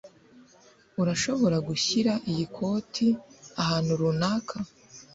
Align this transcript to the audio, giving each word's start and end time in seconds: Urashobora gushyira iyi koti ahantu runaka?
Urashobora 1.01 1.57
gushyira 1.67 2.13
iyi 2.29 2.45
koti 2.55 3.07
ahantu 3.61 3.91
runaka? 4.01 4.55